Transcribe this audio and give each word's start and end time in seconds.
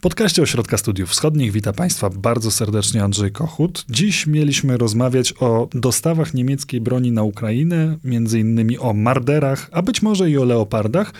W 0.00 0.02
podcaście 0.02 0.42
Ośrodka 0.42 0.78
Studiów 0.78 1.10
Wschodnich 1.10 1.52
witam 1.52 1.74
Państwa 1.74 2.10
bardzo 2.10 2.50
serdecznie 2.50 3.04
Andrzej 3.04 3.32
Kochut. 3.32 3.84
Dziś 3.88 4.26
mieliśmy 4.26 4.76
rozmawiać 4.76 5.34
o 5.40 5.68
dostawach 5.74 6.34
niemieckiej 6.34 6.80
broni 6.80 7.12
na 7.12 7.22
Ukrainę, 7.22 7.96
między 8.04 8.40
innymi 8.40 8.78
o 8.78 8.92
marderach, 8.92 9.68
a 9.72 9.82
być 9.82 10.02
może 10.02 10.30
i 10.30 10.38
o 10.38 10.44
leopardach, 10.44 11.12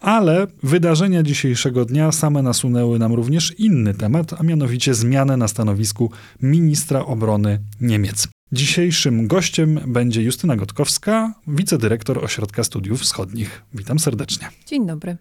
ale 0.00 0.46
wydarzenia 0.62 1.22
dzisiejszego 1.22 1.84
dnia 1.84 2.12
same 2.12 2.42
nasunęły 2.42 2.98
nam 2.98 3.12
również 3.12 3.54
inny 3.58 3.94
temat, 3.94 4.32
a 4.40 4.42
mianowicie 4.42 4.94
zmianę 4.94 5.36
na 5.36 5.48
stanowisku 5.48 6.10
ministra 6.42 7.04
obrony 7.04 7.60
Niemiec. 7.80 8.28
Dzisiejszym 8.52 9.26
gościem 9.26 9.80
będzie 9.86 10.22
Justyna 10.22 10.56
Gotkowska, 10.56 11.34
wicedyrektor 11.46 12.24
Ośrodka 12.24 12.64
Studiów 12.64 13.00
Wschodnich. 13.00 13.62
Witam 13.74 13.98
serdecznie. 13.98 14.48
Dzień 14.66 14.86
dobry. 14.86 15.16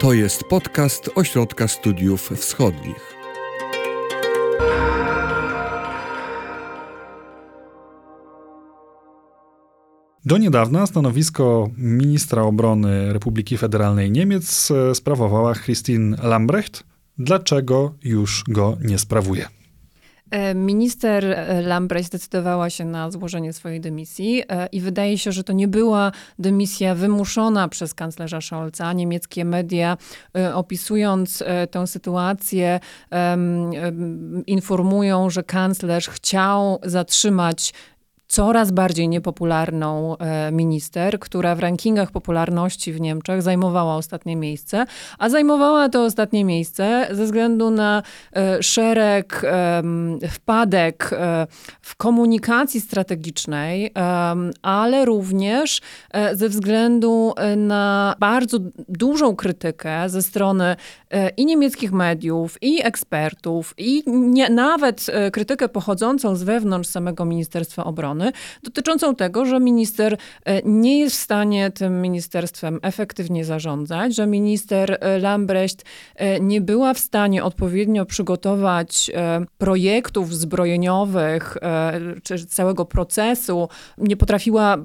To 0.00 0.12
jest 0.12 0.44
podcast 0.44 1.10
Ośrodka 1.14 1.68
Studiów 1.68 2.30
Wschodnich. 2.36 3.14
Do 10.24 10.38
niedawna 10.38 10.86
stanowisko 10.86 11.70
ministra 11.76 12.42
obrony 12.42 13.12
Republiki 13.12 13.58
Federalnej 13.58 14.10
Niemiec 14.10 14.70
e, 14.70 14.94
sprawowała 14.94 15.54
Christine 15.54 16.16
Lambrecht. 16.22 16.84
Dlaczego 17.18 17.94
już 18.02 18.44
go 18.48 18.76
nie 18.80 18.98
sprawuje? 18.98 19.63
E, 20.34 20.54
minister 20.54 21.24
e, 21.24 21.62
Lambrecht 21.62 22.06
zdecydowała 22.06 22.70
się 22.70 22.84
na 22.84 23.10
złożenie 23.10 23.52
swojej 23.52 23.80
dymisji 23.80 24.42
i 24.72 24.80
wydaje 24.80 25.18
się, 25.18 25.32
że 25.32 25.44
to 25.44 25.52
nie 25.52 25.68
była 25.68 26.12
dymisja 26.38 26.94
wymuszona 26.94 27.68
przez 27.68 27.94
kanclerza 27.94 28.40
Scholza. 28.40 28.92
Niemieckie 28.92 29.44
media 29.44 29.96
opisując 30.54 31.44
tę 31.70 31.86
sytuację 31.86 32.80
informują, 34.46 35.30
że 35.30 35.42
kanclerz 35.42 36.08
chciał 36.08 36.78
zatrzymać 36.82 37.72
coraz 38.28 38.70
bardziej 38.70 39.08
niepopularną 39.08 40.18
e, 40.18 40.52
minister, 40.52 41.18
która 41.18 41.54
w 41.54 41.58
rankingach 41.58 42.10
popularności 42.10 42.92
w 42.92 43.00
Niemczech 43.00 43.42
zajmowała 43.42 43.96
ostatnie 43.96 44.36
miejsce, 44.36 44.84
a 45.18 45.28
zajmowała 45.28 45.88
to 45.88 46.04
ostatnie 46.04 46.44
miejsce 46.44 47.08
ze 47.10 47.24
względu 47.24 47.70
na 47.70 48.02
e, 48.32 48.62
szereg 48.62 49.42
wpadek 50.30 51.10
e, 51.12 51.46
w 51.80 51.96
komunikacji 51.96 52.80
strategicznej, 52.80 53.90
ale 54.62 55.04
również 55.04 55.80
ze 56.32 56.48
względu 56.48 57.32
na 57.56 58.14
bardzo 58.18 58.58
dużą 58.88 59.36
krytykę 59.36 60.08
ze 60.08 60.22
strony 60.22 60.76
i 61.36 61.46
niemieckich 61.46 61.92
mediów, 61.92 62.62
i 62.62 62.86
ekspertów, 62.86 63.74
i 63.78 64.02
nie, 64.06 64.50
nawet 64.50 65.06
krytykę 65.32 65.68
pochodzącą 65.68 66.36
z 66.36 66.42
wewnątrz 66.42 66.88
samego 66.88 67.24
Ministerstwa 67.24 67.84
Obrony 67.84 68.23
dotyczącą 68.62 69.14
tego, 69.14 69.46
że 69.46 69.60
minister 69.60 70.16
e, 70.44 70.62
nie 70.64 71.00
jest 71.00 71.16
w 71.16 71.20
stanie 71.20 71.70
tym 71.70 72.02
ministerstwem 72.02 72.78
efektywnie 72.82 73.44
zarządzać, 73.44 74.14
że 74.14 74.26
minister 74.26 74.98
e, 75.00 75.18
Lambrecht 75.18 75.84
e, 76.16 76.40
nie 76.40 76.60
była 76.60 76.94
w 76.94 76.98
stanie 76.98 77.44
odpowiednio 77.44 78.06
przygotować 78.06 79.10
projektów 79.58 80.34
zbrojeniowych 80.34 81.56
czy 82.22 82.46
całego 82.46 82.84
procesu, 82.84 83.68
nie 83.98 84.16
potrafiła 84.16 84.76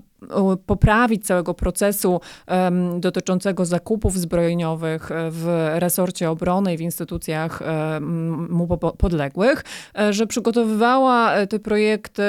poprawić 0.66 1.26
całego 1.26 1.54
procesu 1.54 2.22
um, 2.48 3.02
dotyczącego 3.02 3.66
zakupów 3.66 4.18
zbrojeniowych 4.18 5.12
e, 5.12 5.16
w 5.32 5.70
resorcie 5.74 6.30
obrony 6.30 6.74
i 6.74 6.78
w 6.78 6.82
instytucjach 6.82 7.62
um, 7.62 8.52
mu 8.52 8.78
podległych, 8.78 9.64
e, 10.00 10.14
że 10.14 10.28
przygotowywała 10.28 11.48
te 11.48 11.60
projekty 11.60 12.24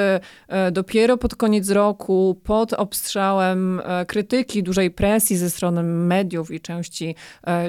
dopiero 0.71 1.17
pod 1.17 1.35
koniec 1.35 1.69
roku, 1.69 2.39
pod 2.43 2.73
obstrzałem 2.73 3.81
krytyki, 4.07 4.63
dużej 4.63 4.91
presji 4.91 5.37
ze 5.37 5.49
strony 5.49 5.83
mediów 5.83 6.51
i 6.51 6.59
części 6.59 7.15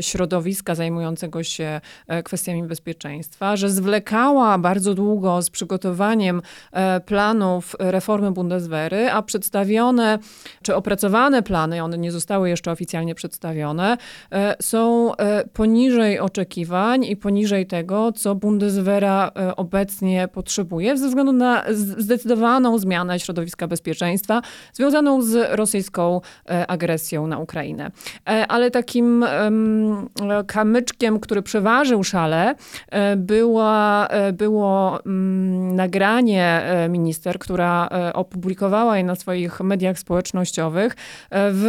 środowiska 0.00 0.75
zajmującego 0.75 1.43
się 1.43 1.81
kwestiami 2.25 2.62
bezpieczeństwa, 2.62 3.56
że 3.56 3.71
zwlekała 3.71 4.59
bardzo 4.59 4.94
długo 4.94 5.43
z 5.43 5.50
przygotowaniem 5.50 6.43
planów 7.06 7.77
reformy 7.78 8.31
Bundeswehry, 8.31 9.11
a 9.11 9.22
przedstawione 9.22 10.12
czy 10.62 10.75
opracowane 10.75 11.43
plany, 11.43 11.83
one 11.83 11.99
nie 11.99 12.12
zostały 12.12 12.49
jeszcze 12.49 12.73
oficjalnie 12.73 13.15
przedstawione, 13.15 13.97
e, 14.33 14.56
są 14.62 15.17
e, 15.17 15.45
poniżej 15.49 16.19
oczekiwań 16.19 17.05
i 17.05 17.17
poniżej 17.17 17.67
tego, 17.67 18.12
co 18.12 18.34
Bundeswehra 18.34 19.31
e, 19.37 19.56
obecnie 19.56 20.28
potrzebuje, 20.28 20.97
ze 20.97 21.09
względu 21.09 21.33
na 21.33 21.65
zdecydowaną 21.73 22.78
zmianę 22.78 23.21
środowiska 23.21 23.67
bezpieczeństwa 23.69 24.43
związaną 24.73 25.23
z 25.23 25.56
rosyjską 25.56 26.21
agresją 26.69 27.27
na 27.27 27.39
Ukrainę. 27.39 27.91
Ale 28.49 28.71
takim 28.71 29.25
kamyczkiem, 30.47 31.21
który 31.21 31.43
przeważył 31.43 32.05
szale, 32.05 32.55
była, 33.17 34.09
było 34.33 35.05
mm, 35.06 35.77
nagranie 35.77 36.62
minister, 36.89 37.39
która 37.39 37.89
opublikowała 38.15 38.99
je 38.99 39.05
na 39.05 39.15
swoich 39.15 39.61
mediach 39.61 39.99
społecznościowych 40.03 40.93
e, 41.31 41.51
w, 41.53 41.65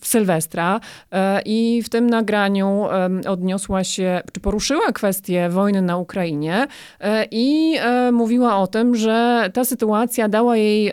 w 0.00 0.06
Sylwestra 0.06 0.80
e, 1.12 1.42
i 1.44 1.82
w 1.82 1.88
tym 1.88 2.10
nagraniu 2.10 2.86
odniosła 3.28 3.84
się, 3.84 4.20
czy 4.32 4.40
poruszyła 4.40 4.92
kwestię 4.92 5.48
wojny 5.48 5.82
na 5.82 5.96
Ukrainie 5.96 6.66
e, 7.00 7.26
i 7.30 7.76
mówiła 8.12 8.56
o 8.56 8.66
tym, 8.66 8.96
że 8.96 9.50
ta 9.54 9.64
sytuacja 9.64 10.28
dała 10.28 10.56
jej 10.56 10.92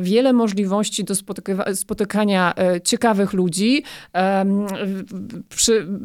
wiele 0.00 0.32
możliwości 0.32 1.04
do 1.04 1.14
spotykania 1.74 2.54
ciekawych 2.84 3.32
ludzi 3.32 3.82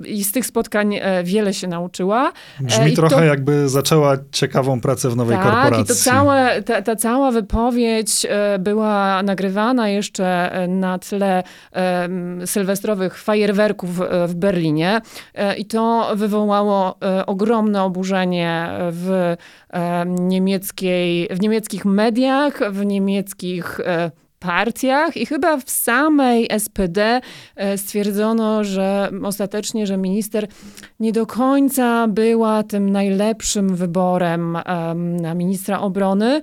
i 0.05 0.23
z 0.23 0.31
tych 0.31 0.45
spotkań 0.45 0.99
wiele 1.23 1.53
się 1.53 1.67
nauczyła. 1.67 2.31
Brzmi 2.59 2.91
I 2.91 2.95
trochę 2.95 3.15
to, 3.15 3.23
jakby 3.23 3.69
zaczęła 3.69 4.17
ciekawą 4.31 4.81
pracę 4.81 5.09
w 5.09 5.15
nowej 5.15 5.37
tak, 5.37 5.45
korporacji. 5.45 5.77
Tak, 5.77 5.85
i 5.85 5.87
to 5.87 5.95
całe, 5.95 6.63
ta, 6.63 6.81
ta 6.81 6.95
cała 6.95 7.31
wypowiedź 7.31 8.25
była 8.59 8.82
była 8.83 9.23
nagrywana 9.23 9.89
jeszcze 9.89 10.51
e, 10.51 10.67
na 10.67 10.99
tle 10.99 11.43
sylwestrowych 12.45 13.17
fajerwerków 13.17 14.01
e, 14.01 14.27
w 14.27 14.35
Berlinie. 14.35 15.01
E, 15.33 15.55
i 15.55 15.65
to 15.65 16.11
wywołało 16.15 16.97
ogromne 17.25 17.83
oburzenie 17.83 18.69
w, 18.91 19.35
niemieckiej, 20.05 21.27
w 21.31 21.41
niemieckich 21.41 21.85
mediach, 21.85 22.59
w 22.71 22.85
niemieckich 22.85 23.79
partiach 24.43 25.17
i 25.17 25.25
chyba 25.25 25.57
w 25.57 25.69
samej 25.69 26.47
SPD 26.59 27.21
stwierdzono, 27.75 28.63
że 28.63 29.11
ostatecznie, 29.23 29.87
że 29.87 29.97
minister 29.97 30.47
nie 30.99 31.11
do 31.11 31.25
końca 31.25 32.07
była 32.07 32.63
tym 32.63 32.89
najlepszym 32.89 33.75
wyborem 33.75 34.57
na 34.95 35.33
ministra 35.33 35.79
obrony, 35.79 36.41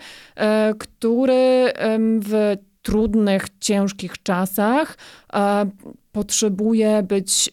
który 0.78 1.72
w 2.20 2.56
trudnych, 2.82 3.46
ciężkich 3.60 4.22
czasach 4.22 4.96
potrzebuje 6.12 7.02
być 7.02 7.50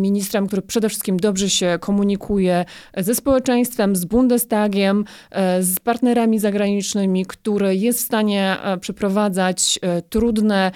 ministrem, 0.00 0.46
który 0.46 0.62
przede 0.62 0.88
wszystkim 0.88 1.16
dobrze 1.16 1.50
się 1.50 1.78
komunikuje 1.80 2.64
ze 2.96 3.14
społeczeństwem, 3.14 3.96
z 3.96 4.04
Bundestagiem, 4.04 5.04
e, 5.30 5.62
z 5.62 5.80
partnerami 5.80 6.38
zagranicznymi, 6.38 7.26
który 7.26 7.76
jest 7.76 7.98
w 7.98 8.02
stanie 8.02 8.56
e, 8.62 8.78
przeprowadzać 8.78 9.78
e, 9.82 10.02
trudne 10.02 10.70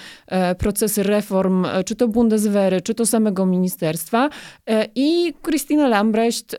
procesy 0.59 1.03
reform, 1.03 1.66
czy 1.87 1.97
to 1.97 2.09
Bundeswehry, 2.09 2.81
czy 2.81 2.94
to 2.94 3.06
samego 3.06 3.47
ministerstwa. 3.47 4.28
I 4.94 5.34
Christine 5.44 5.88
Lambrecht 5.88 6.57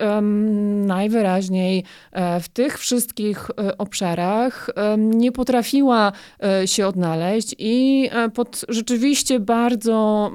najwyraźniej 0.85 1.83
w 2.41 2.49
tych 2.49 2.79
wszystkich 2.79 3.51
obszarach 3.77 4.69
nie 4.97 5.31
potrafiła 5.31 6.11
się 6.65 6.87
odnaleźć 6.87 7.55
i 7.59 8.09
pod 8.33 8.65
rzeczywiście 8.69 9.39
bardzo 9.39 10.31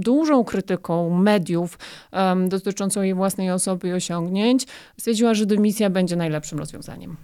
dużą 0.00 0.44
krytyką 0.44 1.18
mediów 1.18 1.78
um, 2.12 2.48
dotyczącą 2.48 3.02
jej 3.02 3.14
własnej 3.14 3.50
osoby 3.50 3.88
i 3.88 3.92
osiągnięć, 3.92 4.66
stwierdziła, 4.98 5.34
że 5.34 5.46
dymisja 5.46 5.90
będzie 5.90 6.16
najlepszym 6.16 6.58
rozwiązaniem. 6.58 7.16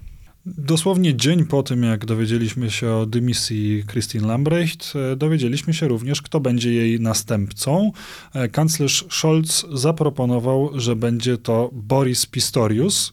Dosłownie 0.47 1.17
dzień 1.17 1.45
po 1.45 1.63
tym, 1.63 1.83
jak 1.83 2.05
dowiedzieliśmy 2.05 2.71
się 2.71 2.91
o 2.91 3.07
dymisji 3.07 3.85
Christine 3.91 4.27
Lambrecht, 4.27 4.93
e, 5.13 5.17
dowiedzieliśmy 5.17 5.75
się 5.75 5.89
również, 5.89 6.23
kto 6.23 6.41
będzie 6.41 6.73
jej 6.73 7.01
następcą. 7.01 7.93
E, 8.35 8.49
kanclerz 8.49 9.07
Scholz 9.11 9.67
zaproponował, 9.73 10.81
że 10.81 10.97
będzie 10.97 11.39
to 11.39 11.71
Boris 11.73 12.27
Pistorius. 12.27 13.13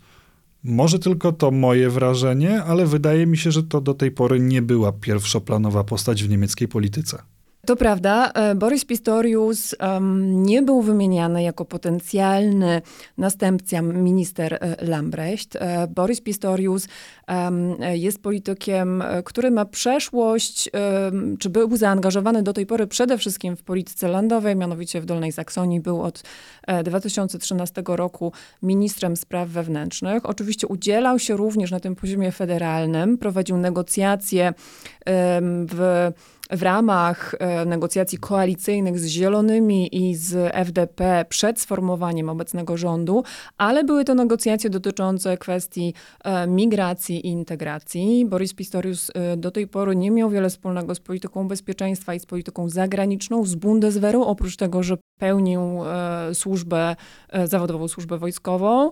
Może 0.63 1.00
tylko 1.00 1.31
to 1.31 1.51
moje 1.51 1.89
wrażenie, 1.89 2.63
ale 2.63 2.85
wydaje 2.85 3.27
mi 3.27 3.38
się, 3.38 3.51
że 3.51 3.63
to 3.63 3.81
do 3.81 3.94
tej 3.94 4.12
pory 4.12 4.39
nie 4.39 4.62
była 4.62 4.91
pierwszoplanowa 4.91 5.83
postać 5.83 6.23
w 6.23 6.29
niemieckiej 6.29 6.68
polityce. 6.68 7.21
To 7.66 7.75
prawda, 7.75 8.31
e, 8.31 8.56
Borys 8.56 8.86
Pistorius 8.86 9.75
um, 9.80 10.44
nie 10.44 10.62
był 10.62 10.81
wymieniany 10.81 11.44
jako 11.44 11.66
potencjalny 11.66 12.81
następca 13.18 13.81
minister 13.81 14.54
e, 14.54 14.86
Lambrecht. 14.86 15.56
E, 15.56 15.88
Borys 15.88 16.22
Pistorius 16.22 16.88
jest 17.94 18.24
politykiem, 18.24 19.04
który 19.25 19.51
ma 19.51 19.66
przeszłość, 19.66 20.69
czy 21.39 21.50
był 21.50 21.78
zaangażowany 21.78 22.44
do 22.44 22.54
tej 22.54 22.66
pory 22.66 22.88
przede 22.88 23.18
wszystkim 23.18 23.56
w 23.56 23.63
polityce 23.63 24.07
landowej, 24.07 24.56
mianowicie 24.56 25.01
w 25.01 25.06
Dolnej 25.06 25.31
Saksonii. 25.31 25.80
Był 25.80 26.01
od 26.01 26.24
2013 26.83 27.83
roku 27.88 28.31
ministrem 28.63 29.16
spraw 29.16 29.50
wewnętrznych. 29.50 30.25
Oczywiście 30.25 30.68
udzielał 30.68 31.19
się 31.19 31.38
również 31.38 31.72
na 31.72 31.80
tym 31.80 31.95
poziomie 31.95 32.31
federalnym, 32.31 33.18
prowadził 33.18 33.57
negocjacje 33.57 34.54
w 35.68 36.12
w 36.51 36.63
ramach 36.63 37.36
e, 37.39 37.66
negocjacji 37.66 38.18
koalicyjnych 38.18 39.00
z 39.00 39.06
Zielonymi 39.06 40.10
i 40.10 40.16
z 40.16 40.51
FDP 40.54 41.25
przed 41.30 41.60
sformowaniem 41.60 42.30
obecnego 42.30 42.78
rządu, 42.78 43.24
ale 43.57 43.83
były 43.83 44.06
to 44.06 44.16
negocjacje 44.16 44.69
dotyczące 44.69 45.38
kwestii 45.38 45.94
e, 46.24 46.48
migracji 46.48 47.20
i 47.21 47.27
integracji. 47.27 48.25
Boris 48.25 48.53
Pistorius 48.53 49.12
e, 49.13 49.38
do 49.38 49.51
tej 49.51 49.68
pory 49.68 49.95
nie 49.95 50.12
miał 50.12 50.29
wiele 50.29 50.50
wspólnego 50.50 50.95
z 50.95 51.00
polityką 51.00 51.47
bezpieczeństwa 51.47 52.13
i 52.13 52.19
z 52.19 52.25
polityką 52.25 52.69
zagraniczną, 52.69 53.45
z 53.45 53.56
Bundeswehrą, 53.56 54.25
oprócz 54.25 54.56
tego, 54.56 54.83
że 54.83 54.97
pełnił 55.19 55.62
służbę, 56.33 56.95
zawodową 57.45 57.88
służbę 57.88 58.18
wojskową. 58.18 58.91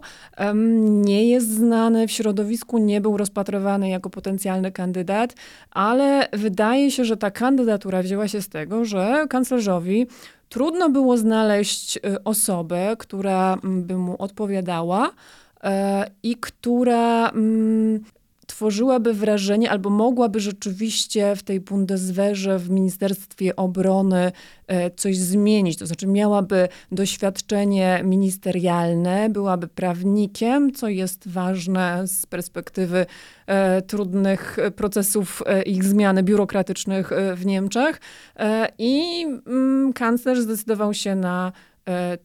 Nie 0.79 1.29
jest 1.29 1.49
znany 1.49 2.07
w 2.07 2.11
środowisku, 2.11 2.77
nie 2.77 3.01
był 3.01 3.17
rozpatrywany 3.17 3.89
jako 3.89 4.09
potencjalny 4.09 4.71
kandydat, 4.71 5.33
ale 5.71 6.27
wydaje 6.33 6.91
się, 6.91 7.05
że 7.05 7.17
ta 7.17 7.31
kandydatura 7.31 8.01
wzięła 8.01 8.27
się 8.27 8.41
z 8.41 8.49
tego, 8.49 8.85
że 8.85 9.25
kanclerzowi 9.29 10.07
trudno 10.49 10.89
było 10.89 11.17
znaleźć 11.17 11.97
y, 11.97 12.23
osobę, 12.23 12.95
która 12.99 13.57
by 13.63 13.97
mu 13.97 14.15
odpowiadała 14.21 15.11
i 16.23 16.35
która 16.35 17.31
tworzyłaby 18.49 19.13
wrażenie, 19.13 19.71
albo 19.71 19.89
mogłaby 19.89 20.39
rzeczywiście 20.39 21.35
w 21.35 21.43
tej 21.43 21.59
Bundeswehrze, 21.59 22.59
w 22.59 22.69
Ministerstwie 22.69 23.55
Obrony 23.55 24.31
e, 24.67 24.91
coś 24.91 25.17
zmienić. 25.17 25.77
To 25.77 25.87
znaczy 25.87 26.07
miałaby 26.07 26.67
doświadczenie 26.91 28.01
ministerialne, 28.03 29.29
byłaby 29.29 29.67
prawnikiem, 29.67 30.71
co 30.71 30.87
jest 30.87 31.27
ważne 31.27 32.07
z 32.07 32.25
perspektywy 32.25 33.05
e, 33.47 33.81
trudnych 33.81 34.57
procesów 34.75 35.43
e, 35.45 35.61
ich 35.61 35.83
zmiany 35.83 36.23
biurokratycznych 36.23 37.11
w 37.35 37.45
Niemczech. 37.45 38.01
I 38.77 39.25
mm, 39.47 39.93
kanclerz 39.93 40.39
zdecydował 40.39 40.93
się 40.93 41.15
na 41.15 41.51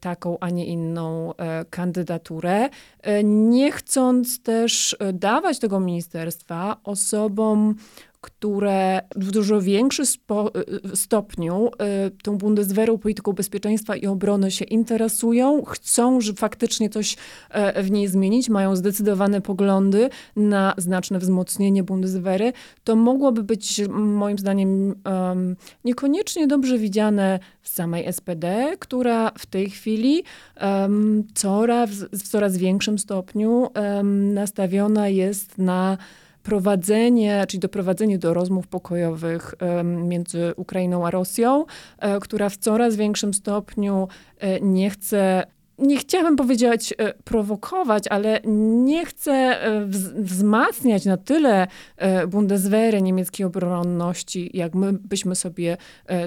taką, 0.00 0.38
a 0.40 0.50
nie 0.50 0.66
inną 0.66 1.34
e, 1.34 1.64
kandydaturę, 1.64 2.68
e, 3.02 3.24
nie 3.24 3.72
chcąc 3.72 4.42
też 4.42 4.96
dawać 5.12 5.58
tego 5.58 5.80
ministerstwa 5.80 6.76
osobom, 6.84 7.74
które 8.24 9.00
w 9.16 9.30
dużo 9.30 9.60
większym 9.60 10.06
stopniu 10.94 11.70
y, 12.06 12.10
tą 12.22 12.38
Bundeswehrą, 12.38 12.98
polityką 12.98 13.32
bezpieczeństwa 13.32 13.96
i 13.96 14.06
obrony 14.06 14.50
się 14.50 14.64
interesują, 14.64 15.64
chcą 15.64 16.20
że 16.20 16.32
faktycznie 16.32 16.90
coś 16.90 17.16
e, 17.50 17.82
w 17.82 17.90
niej 17.90 18.08
zmienić, 18.08 18.48
mają 18.48 18.76
zdecydowane 18.76 19.40
poglądy 19.40 20.08
na 20.36 20.74
znaczne 20.76 21.18
wzmocnienie 21.18 21.82
Bundeswehry, 21.82 22.52
to 22.84 22.96
mogłoby 22.96 23.42
być 23.42 23.80
moim 23.88 24.38
zdaniem 24.38 24.94
um, 25.04 25.56
niekoniecznie 25.84 26.46
dobrze 26.46 26.78
widziane 26.78 27.38
w 27.62 27.68
samej 27.68 28.12
SPD, 28.12 28.76
która 28.78 29.30
w 29.38 29.46
tej 29.46 29.70
chwili 29.70 30.24
coraz, 31.34 31.90
w 32.12 32.28
coraz 32.28 32.56
większym 32.56 32.98
stopniu 32.98 33.68
nastawiona 34.34 35.08
jest 35.08 35.58
na 35.58 35.98
prowadzenie, 36.44 37.44
czyli 37.48 37.60
doprowadzenie 37.60 38.18
do 38.18 38.34
rozmów 38.34 38.66
pokojowych 38.66 39.54
między 39.84 40.52
Ukrainą 40.56 41.06
a 41.06 41.10
Rosją, 41.10 41.64
e, 41.98 42.20
która 42.20 42.48
w 42.48 42.56
coraz 42.56 42.96
większym 42.96 43.34
stopniu 43.34 44.08
e, 44.38 44.60
nie 44.60 44.90
chce 44.90 45.46
nie 45.78 45.96
chciałabym 45.96 46.36
powiedzieć 46.36 46.94
e, 46.98 47.14
prowokować, 47.14 48.08
ale 48.08 48.40
nie 48.84 49.06
chcę 49.06 49.58
wzmacniać 50.16 51.04
na 51.04 51.16
tyle 51.16 51.66
Bundeswehry 52.28 53.02
niemieckiej 53.02 53.46
obronności, 53.46 54.50
jak 54.54 54.74
my 54.74 54.92
byśmy 54.92 55.34
sobie 55.34 55.76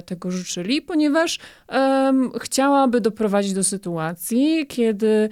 tego 0.06 0.30
życzyli, 0.30 0.82
ponieważ 0.82 1.38
um, 1.68 2.30
chciałaby 2.40 3.00
doprowadzić 3.00 3.52
do 3.52 3.64
sytuacji, 3.64 4.66
kiedy 4.66 5.28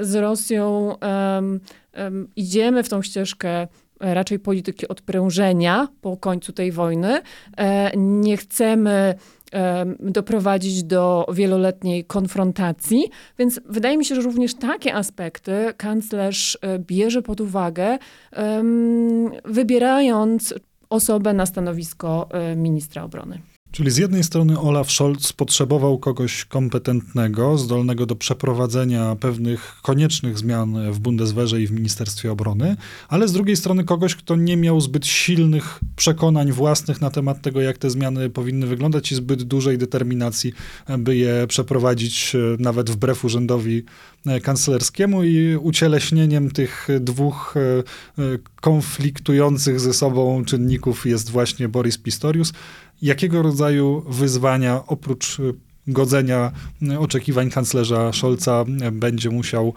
z 0.00 0.14
Rosją 0.14 0.96
um, 1.36 1.60
um, 1.96 2.28
idziemy 2.36 2.82
w 2.82 2.88
tą 2.88 3.02
ścieżkę 3.02 3.66
raczej 4.00 4.38
polityki 4.38 4.88
odprężenia 4.88 5.88
po 6.00 6.16
końcu 6.16 6.52
tej 6.52 6.72
wojny. 6.72 7.20
E, 7.56 7.90
nie 7.96 8.36
chcemy 8.36 9.14
e, 9.52 9.86
doprowadzić 10.00 10.82
do 10.84 11.26
wieloletniej 11.32 12.04
konfrontacji, 12.04 13.04
więc 13.38 13.60
wydaje 13.66 13.98
mi 13.98 14.04
się, 14.04 14.14
że 14.14 14.20
również 14.20 14.54
takie 14.54 14.94
aspekty 14.94 15.74
kanclerz 15.76 16.58
e, 16.62 16.78
bierze 16.78 17.22
pod 17.22 17.40
uwagę, 17.40 17.98
wybierając 19.44 20.54
osobę 20.90 21.32
na 21.32 21.46
stanowisko 21.46 22.28
ministra 22.56 23.02
obrony. 23.04 23.53
Czyli 23.74 23.90
z 23.90 23.96
jednej 23.96 24.24
strony 24.24 24.60
Olaf 24.60 24.92
Scholz 24.92 25.32
potrzebował 25.32 25.98
kogoś 25.98 26.44
kompetentnego, 26.44 27.58
zdolnego 27.58 28.06
do 28.06 28.16
przeprowadzenia 28.16 29.16
pewnych 29.16 29.76
koniecznych 29.82 30.38
zmian 30.38 30.92
w 30.92 30.98
Bundeswehrze 30.98 31.62
i 31.62 31.66
w 31.66 31.72
Ministerstwie 31.72 32.32
Obrony, 32.32 32.76
ale 33.08 33.28
z 33.28 33.32
drugiej 33.32 33.56
strony 33.56 33.84
kogoś, 33.84 34.14
kto 34.14 34.36
nie 34.36 34.56
miał 34.56 34.80
zbyt 34.80 35.06
silnych 35.06 35.80
przekonań 35.96 36.52
własnych 36.52 37.00
na 37.00 37.10
temat 37.10 37.42
tego, 37.42 37.60
jak 37.60 37.78
te 37.78 37.90
zmiany 37.90 38.30
powinny 38.30 38.66
wyglądać 38.66 39.12
i 39.12 39.14
zbyt 39.14 39.42
dużej 39.42 39.78
determinacji, 39.78 40.52
by 40.98 41.16
je 41.16 41.46
przeprowadzić 41.48 42.34
e, 42.34 42.38
nawet 42.58 42.90
wbrew 42.90 43.24
urzędowi 43.24 43.82
e, 44.26 44.40
kanclerskiemu 44.40 45.24
i 45.24 45.56
ucieleśnieniem 45.56 46.50
tych 46.50 46.88
dwóch 47.00 47.54
e, 47.56 48.18
konfliktujących 48.60 49.80
ze 49.80 49.94
sobą 49.94 50.44
czynników 50.44 51.06
jest 51.06 51.30
właśnie 51.30 51.68
Boris 51.68 51.98
Pistorius 51.98 52.52
jakiego 53.02 53.42
rodzaju 53.42 54.04
wyzwania 54.08 54.82
oprócz 54.86 55.38
y, 55.38 55.54
godzenia 55.86 56.52
y, 56.82 56.98
oczekiwań 56.98 57.50
kanclerza 57.50 58.12
Scholza 58.12 58.64
będzie 58.92 59.30
musiał, 59.30 59.74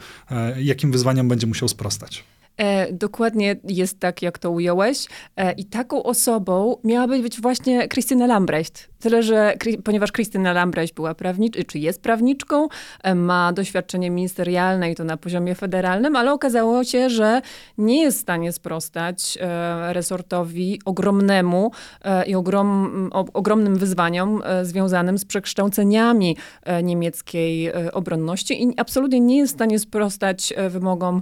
jakim 0.57 0.91
wyzwaniom 0.91 1.27
będzie 1.27 1.47
musiał 1.47 1.67
sprostać? 1.67 2.23
E, 2.57 2.93
dokładnie 2.93 3.55
jest 3.67 3.99
tak, 3.99 4.21
jak 4.21 4.39
to 4.39 4.51
ująłeś. 4.51 5.07
E, 5.35 5.51
I 5.51 5.65
taką 5.65 6.03
osobą 6.03 6.77
miałaby 6.83 7.21
być 7.21 7.41
właśnie 7.41 7.87
Krystyna 7.87 8.27
Lambrecht. 8.27 8.89
Tyle, 8.99 9.23
że 9.23 9.57
ponieważ 9.83 10.11
Krystyna 10.11 10.53
Lambrecht 10.53 10.95
była 10.95 11.15
prawniczką, 11.15 11.61
czy 11.67 11.79
jest 11.79 12.01
prawniczką, 12.01 12.67
e, 13.03 13.15
ma 13.15 13.53
doświadczenie 13.53 14.09
ministerialne 14.09 14.91
i 14.91 14.95
to 14.95 15.03
na 15.03 15.17
poziomie 15.17 15.55
federalnym, 15.55 16.15
ale 16.15 16.33
okazało 16.33 16.83
się, 16.83 17.09
że 17.09 17.41
nie 17.77 18.01
jest 18.01 18.17
w 18.17 18.21
stanie 18.21 18.51
sprostać 18.51 19.37
e, 19.41 19.93
resortowi 19.93 20.81
ogromnemu 20.85 21.71
e, 22.01 22.25
i 22.25 22.35
ogrom, 22.35 23.09
ogromnym 23.33 23.75
wyzwaniom 23.75 24.43
związanym 24.63 25.17
z 25.17 25.25
przekształceniami 25.25 26.37
niemieckiej 26.83 27.73
obronności 27.93 28.63
i 28.63 28.73
absolutnie 28.77 29.19
nie 29.19 29.37
jest 29.37 29.53
w 29.53 29.55
stanie 29.55 29.79
sprostać 29.79 30.53
wymogom 30.69 31.21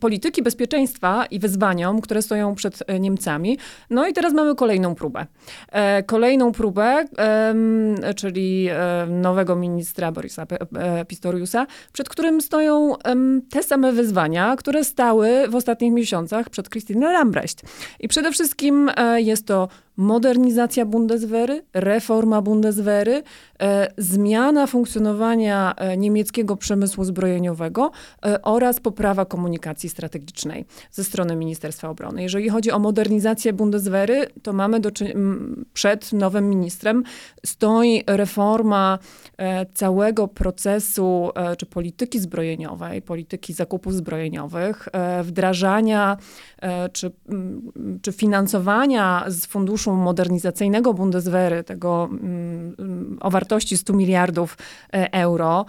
polityki 0.00 0.42
bezpieczeństwa 0.42 1.26
i 1.26 1.38
wyzwaniom, 1.38 2.00
które 2.00 2.22
stoją 2.22 2.54
przed 2.54 2.82
Niemcami. 3.00 3.58
No 3.90 4.06
i 4.06 4.12
teraz 4.12 4.32
mamy 4.32 4.54
kolejną 4.54 4.94
próbę. 4.94 5.26
E, 5.68 6.02
kolejną 6.02 6.52
próbę, 6.52 7.04
czyli 8.16 8.68
nowego 9.08 9.56
ministra 9.56 10.12
Borisa 10.12 10.46
e, 10.78 11.04
Pistoriusa, 11.04 11.66
przed 11.92 12.08
którym 12.08 12.40
stoją 12.40 12.94
te 13.50 13.62
same 13.62 13.92
wyzwania, 13.92 14.56
które 14.56 14.84
stały 14.84 15.48
w 15.48 15.54
ostatnich 15.54 15.92
miesiącach 15.92 16.50
przed 16.50 16.70
Christine 16.70 17.12
Lambrecht. 17.12 17.62
I 18.00 18.08
przede 18.08 18.32
wszystkim 18.32 18.90
e, 18.96 19.22
jest 19.22 19.46
to 19.46 19.68
modernizacja 19.96 20.86
Bundeswehry, 20.86 21.62
reforma 21.74 22.42
Bundeswehry, 22.42 23.22
e, 23.62 23.92
zmiana 23.98 24.66
funkcjonowania 24.66 25.74
e, 25.76 25.96
niemieckiego 25.96 26.56
przemysłu 26.56 27.04
zbrojeniowego 27.04 27.90
e, 28.26 28.42
oraz 28.42 28.80
poprawa 28.80 29.24
komunikacji 29.24 29.88
strategicznej 29.88 30.64
ze 30.90 31.04
strony 31.04 31.36
Ministerstwa 31.36 31.88
Obrony. 31.88 32.22
Jeżeli 32.22 32.48
chodzi 32.48 32.70
o 32.70 32.78
modernizację 32.78 33.52
Bundeswehry, 33.52 34.26
to 34.42 34.52
mamy 34.52 34.80
do 34.80 34.90
przed 35.72 36.12
nowym 36.12 36.48
ministrem 36.48 37.02
stoi 37.46 38.02
reforma 38.06 38.98
całego 39.74 40.28
procesu 40.28 41.30
czy 41.58 41.66
polityki 41.66 42.20
zbrojeniowej, 42.20 43.02
polityki 43.02 43.52
zakupów 43.52 43.94
zbrojeniowych, 43.94 44.88
wdrażania 45.22 46.16
czy, 46.92 47.10
czy 48.02 48.12
finansowania 48.12 49.24
z 49.28 49.46
funduszu 49.46 49.85
funduszu 49.86 50.04
modernizacyjnego 50.04 50.94
Bundeswehry, 50.94 51.64
tego 51.64 52.08
mm, 52.12 53.18
o 53.20 53.30
wartości 53.30 53.76
100 53.76 53.92
miliardów 53.92 54.58
euro, 55.12 55.64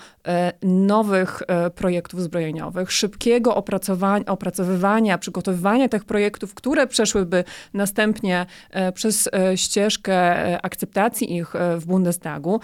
nowych 0.61 1.43
projektów 1.75 2.21
zbrojeniowych, 2.21 2.91
szybkiego 2.91 3.55
opracowania, 3.55 4.25
opracowywania, 4.25 5.17
przygotowywania 5.17 5.89
tych 5.89 6.05
projektów, 6.05 6.53
które 6.53 6.87
przeszłyby 6.87 7.43
następnie 7.73 8.45
przez 8.93 9.29
ścieżkę 9.55 10.17
akceptacji 10.61 11.35
ich 11.35 11.53
w 11.77 11.85
Bundestagu, 11.85 12.59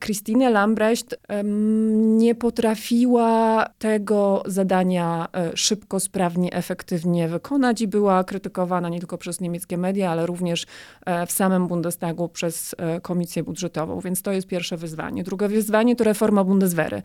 Christine 0.00 0.50
Lambrecht 0.50 1.16
nie 1.94 2.34
potrafiła 2.34 3.66
tego 3.78 4.42
zadania 4.46 5.28
szybko, 5.54 6.00
sprawnie, 6.00 6.52
efektywnie 6.52 7.28
wykonać 7.28 7.80
i 7.80 7.88
była 7.88 8.24
krytykowana 8.24 8.88
nie 8.88 8.98
tylko 8.98 9.18
przez 9.18 9.40
niemieckie 9.40 9.78
media, 9.78 10.10
ale 10.10 10.26
również 10.26 10.62
e, 10.62 10.66
w 11.26 11.32
samym 11.32 11.68
Bundestagu 11.68 12.28
przez 12.28 12.74
e, 12.78 13.00
Komisję 13.00 13.42
Budżetową. 13.42 14.00
Więc 14.00 14.22
to 14.22 14.32
jest 14.32 14.46
pierwsze 14.46 14.76
wyzwanie. 14.76 15.24
Drugie 15.24 15.48
wyzwanie 15.48 15.96
to 15.96 16.04
reforma 16.04 16.44
Bundeswehry. 16.44 17.02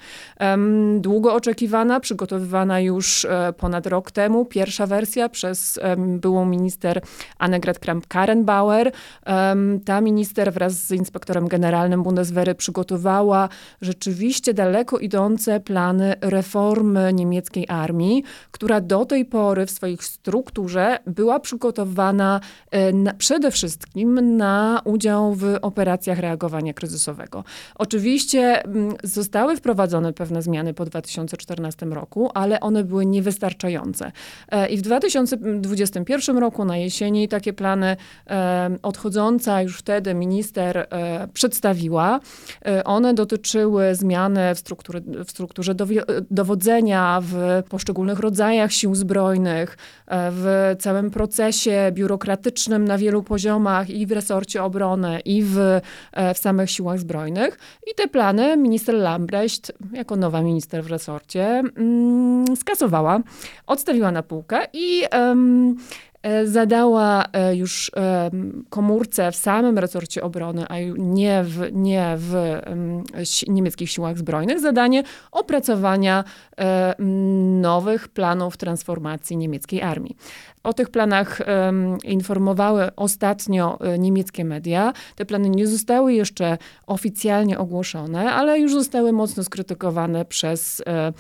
Długo 1.00 1.34
oczekiwana, 1.34 2.00
przygotowywana 2.00 2.80
już 2.80 3.26
e, 3.26 3.54
ponad 3.58 3.88
rok 3.88 4.12
temu. 4.12 4.46
Pierwsza 4.46 4.88
wersja 4.88 5.30
przez 5.30 5.80
byłą 5.98 6.46
minister 6.46 7.02
Annegret 7.38 7.80
Kramp-Karrenbauer. 7.80 8.92
Ta 9.86 10.02
minister 10.02 10.54
wraz 10.54 10.74
z 10.74 10.92
inspektorem 10.92 11.48
generalnym 11.48 12.04
Bundeswehry 12.04 12.56
przygotowała 12.56 13.50
rzeczywiście 13.82 14.54
daleko 14.54 14.98
idące 14.98 15.60
plany 15.60 16.16
reformy 16.22 17.14
niemieckiej 17.14 17.66
armii, 17.70 18.24
która 18.52 18.82
do 18.82 19.06
tej 19.06 19.26
pory 19.26 19.66
w 19.66 19.72
swojej 19.72 19.98
strukturze 19.98 21.00
była 21.08 21.40
przygotowana 21.40 22.40
e, 22.72 22.94
na, 22.94 23.14
przede 23.14 23.52
wszystkim 23.52 23.57
na 24.22 24.82
udział 24.86 25.34
w 25.34 25.58
operacjach 25.62 26.20
reagowania 26.20 26.74
kryzysowego. 26.74 27.44
Oczywiście 27.76 28.64
mm, 28.66 28.96
zostały 29.04 29.58
wprowadzone 29.58 30.14
pewne 30.14 30.42
zmiany 30.42 30.74
po 30.74 30.86
2014 30.86 31.86
roku, 31.86 32.30
ale 32.34 32.60
one 32.60 32.84
były 32.84 33.06
niewystarczające. 33.06 34.12
E, 34.52 34.70
I 34.70 34.78
w 34.78 34.82
2021 34.82 36.38
roku 36.38 36.66
na 36.66 36.78
jesieni 36.78 37.28
takie 37.28 37.54
plany 37.54 37.98
e, 38.28 38.78
odchodząca 38.84 39.62
już 39.62 39.78
wtedy 39.78 40.14
minister 40.14 40.88
przedstawiła. 41.34 42.20
One 42.86 43.14
dotyczyły 43.14 43.96
zmiany 43.96 44.56
w, 44.56 44.60
strukturze, 44.60 45.02
w 45.26 45.32
strukturze 45.32 45.76
dowodzenia, 46.32 47.22
w 47.24 47.64
poszczególnych 47.70 48.20
rodzajach 48.20 48.72
sił 48.72 48.96
zbrojnych, 48.96 49.78
w 50.12 50.76
całym 50.80 51.12
procesie 51.12 51.92
biurokratycznym 51.92 52.86
na 52.86 52.98
wielu 52.98 53.24
poziomach 53.24 53.47
i 53.88 54.06
w 54.06 54.12
resorcie 54.12 54.64
obrony, 54.64 55.20
i 55.20 55.44
w, 55.44 55.58
e, 56.12 56.34
w 56.34 56.38
samych 56.38 56.72
siłach 56.72 57.00
zbrojnych. 57.00 57.60
I 57.92 57.96
te 57.96 58.08
plany 58.08 58.58
minister 58.58 58.96
Lambrecht, 58.96 59.74
jako 59.94 60.16
nowa 60.16 60.42
minister 60.42 60.84
w 60.84 60.88
resorcie, 60.88 61.46
mm, 61.46 62.58
skasowała, 62.58 63.20
odstawiła 63.68 64.12
na 64.12 64.24
półkę 64.24 64.68
i 64.74 65.04
E, 66.28 66.48
zadała 66.48 67.26
e, 67.34 67.56
już 67.56 67.92
komórce 68.70 69.32
w 69.32 69.36
samym 69.36 69.78
resorcie 69.78 70.24
obrony, 70.24 70.66
a 70.70 70.76
nie 70.98 71.44
w, 71.44 71.70
nie 71.72 72.16
w 72.18 72.60
niemieckich 73.48 73.90
siłach 73.90 74.18
zbrojnych, 74.18 74.60
zadanie 74.60 75.04
opracowania 75.32 76.24
nowych 77.62 78.08
planów 78.08 78.58
transformacji 78.58 79.38
niemieckiej 79.38 79.82
armii. 79.82 80.18
O 80.64 80.74
tych 80.74 80.90
planach 80.90 81.42
informowały 82.04 82.96
ostatnio 82.96 83.80
niemieckie 84.00 84.46
media. 84.46 84.94
Te 85.16 85.26
plany 85.26 85.50
nie 85.50 85.68
zostały 85.68 86.14
jeszcze 86.14 86.58
oficjalnie 86.88 87.60
ogłoszone, 87.60 88.32
ale 88.32 88.60
już 88.60 88.74
zostały 88.74 89.12
mocno 89.12 89.44
skrytykowane 89.44 90.26
przez 90.26 90.82
E, 90.88 91.14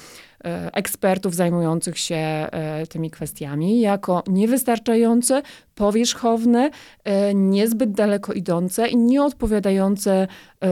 ekspertów 0.73 1.35
zajmujących 1.35 1.97
się 1.99 2.15
e, 2.15 2.87
tymi 2.87 3.11
kwestiami 3.11 3.81
jako 3.81 4.23
niewystarczające, 4.27 5.41
powierzchowne, 5.75 6.69
e, 7.03 7.33
niezbyt 7.33 7.91
daleko 7.91 8.33
idące 8.33 8.87
i 8.87 8.97
nieodpowiadające 8.97 10.27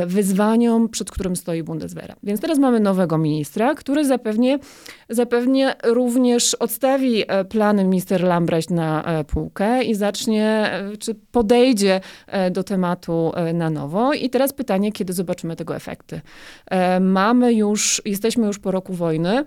wyzwaniom, 0.07 0.89
przed 0.89 1.12
którym 1.12 1.36
stoi 1.36 1.63
Bundeswehra. 1.63 2.15
Więc 2.24 2.41
teraz 2.41 2.60
mamy 2.60 2.79
nowego 2.79 3.17
ministra, 3.17 3.75
który 3.75 4.05
zapewnie, 4.05 4.60
zapewnie 5.10 5.75
również 5.84 6.55
odstawi 6.55 7.24
plany 7.50 7.84
minister 7.84 8.24
Lambrecht 8.24 8.69
na 8.69 9.03
półkę 9.27 9.84
i 9.84 9.95
zacznie, 9.95 10.72
czy 11.00 11.15
podejdzie 11.31 12.01
do 12.51 12.63
tematu 12.63 13.31
na 13.53 13.69
nowo. 13.69 14.13
I 14.13 14.29
teraz 14.29 14.53
pytanie, 14.53 14.91
kiedy 14.91 15.13
zobaczymy 15.13 15.55
tego 15.55 15.75
efekty. 15.75 16.22
Mamy 17.01 17.53
już, 17.53 18.01
jesteśmy 18.05 18.48
już 18.48 18.60
po 18.60 18.72
roku 18.72 18.93
wojny, 18.93 19.29
E, 19.29 19.45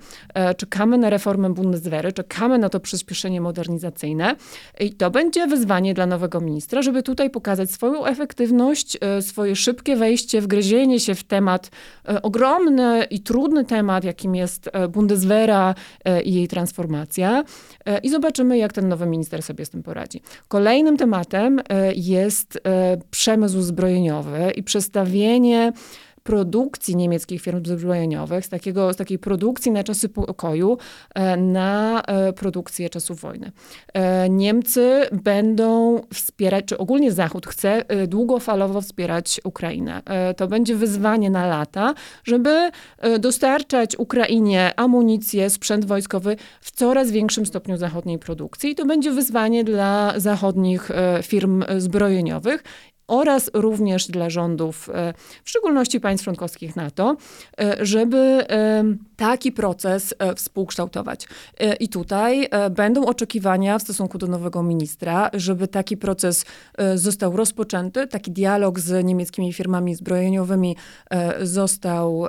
czekamy 0.56 0.98
na 0.98 1.10
reformę 1.10 1.50
Bundeswehry, 1.50 2.12
czekamy 2.12 2.58
na 2.58 2.68
to 2.68 2.80
przyspieszenie 2.80 3.40
modernizacyjne 3.40 4.36
i 4.80 4.92
to 4.92 5.10
będzie 5.10 5.46
wyzwanie 5.46 5.94
dla 5.94 6.06
nowego 6.06 6.40
ministra, 6.40 6.82
żeby 6.82 7.02
tutaj 7.02 7.30
pokazać 7.30 7.70
swoją 7.70 8.06
efektywność, 8.06 8.98
e, 9.00 9.22
swoje 9.22 9.56
szybkie 9.56 9.96
wejście, 9.96 10.40
wgryzienie 10.40 11.00
się 11.00 11.14
w 11.14 11.24
temat, 11.24 11.70
e, 12.08 12.22
ogromny 12.22 13.04
i 13.10 13.20
trudny 13.20 13.64
temat, 13.64 14.04
jakim 14.04 14.34
jest 14.34 14.70
Bundeswehra 14.88 15.74
i 16.24 16.34
jej 16.34 16.48
transformacja 16.48 17.44
i 18.02 18.10
zobaczymy, 18.10 18.58
jak 18.58 18.72
ten 18.72 18.88
nowy 18.88 19.06
minister 19.06 19.42
sobie 19.42 19.64
z 19.64 19.70
tym 19.70 19.82
poradzi. 19.82 20.22
Kolejnym 20.48 20.96
tematem 20.96 21.60
jest 21.94 22.60
przemysł 23.10 23.60
zbrojeniowy 23.60 24.52
i 24.56 24.62
przestawienie 24.62 25.72
produkcji 26.28 26.96
niemieckich 26.96 27.42
firm 27.42 27.64
zbrojeniowych, 27.64 28.46
z, 28.46 28.48
takiego, 28.48 28.92
z 28.92 28.96
takiej 28.96 29.18
produkcji 29.18 29.72
na 29.72 29.84
czasy 29.84 30.08
pokoju 30.08 30.78
e, 31.14 31.36
na 31.36 32.02
e, 32.02 32.32
produkcję 32.32 32.90
czasów 32.90 33.20
wojny. 33.20 33.52
E, 33.94 34.28
Niemcy 34.28 35.02
będą 35.22 36.00
wspierać, 36.14 36.64
czy 36.64 36.78
ogólnie 36.78 37.12
Zachód 37.12 37.46
chce 37.46 37.84
długofalowo 38.08 38.80
wspierać 38.80 39.40
Ukrainę. 39.44 40.02
To 40.36 40.48
będzie 40.48 40.76
wyzwanie 40.76 41.30
na 41.30 41.46
lata, 41.46 41.94
żeby 42.24 42.70
dostarczać 43.18 43.98
Ukrainie 43.98 44.72
amunicję, 44.76 45.50
sprzęt 45.50 45.84
wojskowy 45.84 46.36
w 46.60 46.70
coraz 46.70 47.10
większym 47.10 47.46
stopniu 47.46 47.76
zachodniej 47.76 48.18
produkcji. 48.18 48.70
I 48.70 48.74
to 48.74 48.86
będzie 48.86 49.10
wyzwanie 49.10 49.64
dla 49.64 50.14
zachodnich 50.16 50.90
firm 51.22 51.64
zbrojeniowych 51.78 52.62
oraz 53.08 53.50
również 53.54 54.06
dla 54.06 54.30
rządów, 54.30 54.90
e, 54.94 55.14
w 55.44 55.50
szczególności 55.50 56.00
państw 56.00 56.24
członkowskich 56.24 56.76
NATO, 56.76 57.16
e, 57.60 57.86
żeby 57.86 58.18
e, 58.18 58.84
taki 59.16 59.52
proces 59.52 60.14
współkształtować. 60.36 61.28
I 61.80 61.88
tutaj 61.88 62.48
będą 62.70 63.06
oczekiwania 63.06 63.78
w 63.78 63.82
stosunku 63.82 64.18
do 64.18 64.26
nowego 64.26 64.62
ministra, 64.62 65.30
żeby 65.32 65.68
taki 65.68 65.96
proces 65.96 66.44
został 66.94 67.36
rozpoczęty, 67.36 68.06
taki 68.06 68.30
dialog 68.30 68.80
z 68.80 69.04
niemieckimi 69.04 69.52
firmami 69.52 69.94
zbrojeniowymi 69.94 70.76
został 71.42 72.26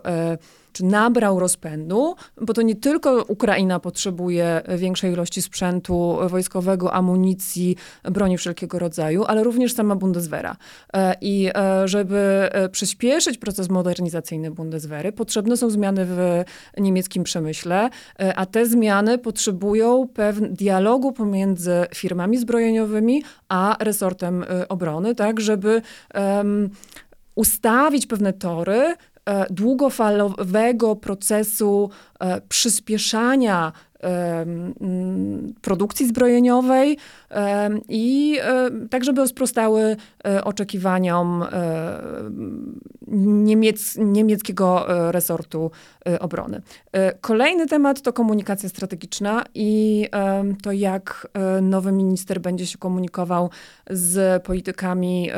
czy 0.74 0.86
nabrał 0.86 1.40
rozpędu, 1.40 2.16
bo 2.42 2.54
to 2.54 2.62
nie 2.62 2.76
tylko 2.76 3.24
Ukraina 3.28 3.80
potrzebuje 3.80 4.62
większej 4.78 5.14
ilości 5.14 5.42
sprzętu 5.42 6.18
wojskowego, 6.28 6.94
amunicji, 6.94 7.76
broni 8.04 8.38
wszelkiego 8.38 8.80
rodzaju, 8.80 9.24
ale 9.26 9.44
również 9.44 9.74
sama 9.74 9.96
Bundeswehra. 9.96 10.56
E, 10.94 11.16
I 11.22 11.50
e, 11.56 11.88
żeby 11.88 12.50
e, 12.52 12.70
przyspieszyć 12.70 13.38
proces 13.38 13.70
modernizacyjny 13.70 14.52
Bundeswehry, 14.52 15.12
potrzebne 15.12 15.58
są 15.58 15.70
zmiany 15.70 16.06
w 16.06 16.44
niemieckim 16.78 17.24
przemyśle, 17.24 17.90
a 18.36 18.46
te 18.46 18.66
zmiany 18.66 19.18
potrzebują 19.18 20.08
pewnego 20.08 20.56
dialogu 20.56 21.12
pomiędzy 21.12 21.86
firmami 21.96 22.38
zbrojeniowymi 22.38 23.24
a 23.50 23.78
resortem 23.80 24.46
obrony, 24.70 25.16
tak, 25.16 25.40
żeby 25.40 25.82
um, 26.14 26.70
ustawić 27.36 28.08
pewne 28.08 28.34
tory, 28.34 28.96
długofalowego 29.50 30.96
procesu 30.96 31.90
e, 32.20 32.42
przyspieszania 32.42 33.72
produkcji 35.62 36.08
zbrojeniowej 36.08 36.98
i 37.90 38.40
tak, 38.90 39.04
żeby 39.04 39.28
sprostały 39.28 39.96
e, 40.26 40.44
oczekiwaniom 40.44 41.46
niemiec, 43.18 43.96
niemieckiego 43.98 44.86
resortu 45.12 45.72
obrony. 46.20 46.62
Kolejny 47.22 47.68
temat 47.68 48.02
to 48.02 48.14
komunikacja 48.14 48.70
strategiczna 48.70 49.44
i 49.56 50.08
to, 50.64 50.72
jak 50.72 51.28
nowy 51.62 51.92
minister 51.92 52.42
będzie 52.42 52.68
się 52.68 52.78
komunikował 52.78 53.50
z 53.90 54.44
politykami 54.44 55.30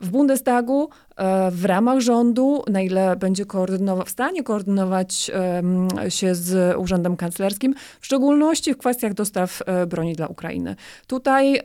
w 0.00 0.10
Bundestagu, 0.10 0.88
e, 0.88 1.09
w 1.50 1.64
ramach 1.64 2.00
rządu, 2.00 2.62
na 2.70 2.80
ile 2.80 3.16
będzie 3.16 3.46
koordynował, 3.46 4.04
w 4.06 4.10
stanie 4.10 4.42
koordynować 4.42 5.30
się 6.08 6.34
z 6.34 6.76
Urzędem 6.76 7.16
Kanclerskim, 7.16 7.74
w 8.00 8.06
szczególności 8.06 8.74
w 8.74 8.76
kwestiach 8.76 9.14
dostaw 9.14 9.62
e, 9.66 9.86
broni 9.86 10.14
dla 10.14 10.26
Ukrainy. 10.26 10.76
Tutaj 11.06 11.60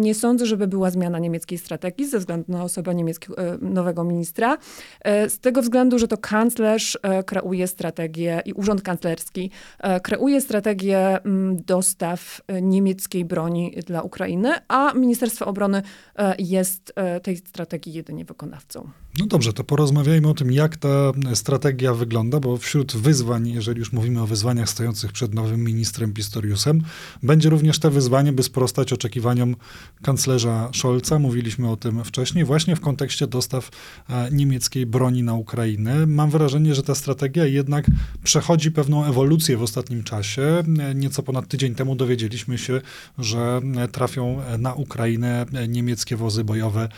nie 0.00 0.14
sądzę, 0.14 0.46
żeby 0.46 0.66
była 0.66 0.90
zmiana 0.90 1.18
niemieckiej 1.18 1.58
strategii 1.58 2.06
ze 2.06 2.18
względu 2.18 2.52
na 2.52 2.64
osobę 2.64 2.94
niemieckiego, 2.94 3.38
e, 3.38 3.58
nowego 3.60 4.04
ministra, 4.04 4.58
e, 5.00 5.30
z 5.30 5.38
tego 5.38 5.62
względu, 5.62 5.98
że 5.98 6.08
to 6.08 6.18
kanclerz 6.18 6.98
e, 7.02 7.22
kreuje 7.22 7.66
strategię 7.66 8.42
i 8.44 8.52
urząd 8.52 8.82
kanclerski 8.82 9.50
e, 9.78 10.00
kreuje 10.00 10.40
strategię 10.40 11.18
dostaw 11.66 12.40
e, 12.46 12.62
niemieckiej 12.62 13.24
broni 13.24 13.76
dla 13.86 14.02
Ukrainy, 14.02 14.52
a 14.68 14.94
Ministerstwo 14.94 15.46
Obrony 15.46 15.82
e, 16.16 16.34
jest 16.38 16.92
e, 16.96 17.20
tej 17.20 17.36
strategii 17.36 17.92
jedynie 17.92 18.24
wykonawcą. 18.24 18.79
No 19.18 19.26
dobrze, 19.26 19.52
to 19.52 19.64
porozmawiajmy 19.64 20.28
o 20.28 20.34
tym, 20.34 20.52
jak 20.52 20.76
ta 20.76 21.12
strategia 21.34 21.94
wygląda, 21.94 22.40
bo 22.40 22.56
wśród 22.56 22.96
wyzwań, 22.96 23.48
jeżeli 23.48 23.78
już 23.78 23.92
mówimy 23.92 24.22
o 24.22 24.26
wyzwaniach 24.26 24.68
stojących 24.68 25.12
przed 25.12 25.34
nowym 25.34 25.64
ministrem 25.64 26.12
Pistoriusem, 26.12 26.82
będzie 27.22 27.50
również 27.50 27.78
te 27.78 27.90
wyzwanie, 27.90 28.32
by 28.32 28.42
sprostać 28.42 28.92
oczekiwaniom 28.92 29.56
kanclerza 30.02 30.70
Scholza. 30.74 31.18
Mówiliśmy 31.18 31.70
o 31.70 31.76
tym 31.76 32.04
wcześniej, 32.04 32.44
właśnie 32.44 32.76
w 32.76 32.80
kontekście 32.80 33.26
dostaw 33.26 33.70
e, 34.08 34.30
niemieckiej 34.32 34.86
broni 34.86 35.22
na 35.22 35.34
Ukrainę. 35.34 36.06
Mam 36.06 36.30
wrażenie, 36.30 36.74
że 36.74 36.82
ta 36.82 36.94
strategia 36.94 37.46
jednak 37.46 37.86
przechodzi 38.24 38.70
pewną 38.72 39.04
ewolucję 39.04 39.56
w 39.56 39.62
ostatnim 39.62 40.04
czasie. 40.04 40.62
E, 40.78 40.94
Nieco 40.94 41.22
ponad 41.22 41.48
tydzień 41.48 41.74
temu 41.74 41.96
dowiedzieliśmy 41.96 42.58
się, 42.58 42.80
że 43.18 43.60
e, 43.76 43.88
trafią 43.88 44.40
na 44.58 44.74
Ukrainę 44.74 45.46
niemieckie 45.68 46.16
wozy 46.16 46.44
bojowe 46.44 46.88